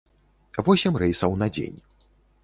Восем 0.69 0.97
рэйсаў 1.03 1.35
на 1.41 1.47
дзень. 1.57 1.77